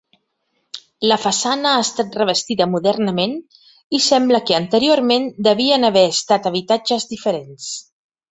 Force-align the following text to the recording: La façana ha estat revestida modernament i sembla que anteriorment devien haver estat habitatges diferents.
La 1.09 1.17
façana 1.25 1.73
ha 1.73 1.81
estat 1.81 2.15
revestida 2.21 2.67
modernament 2.71 3.35
i 3.99 4.01
sembla 4.07 4.41
que 4.49 4.57
anteriorment 4.61 5.29
devien 5.49 5.89
haver 5.91 6.05
estat 6.15 6.51
habitatges 6.53 7.09
diferents. 7.15 7.69